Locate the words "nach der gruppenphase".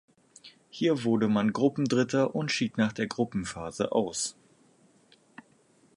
2.79-3.91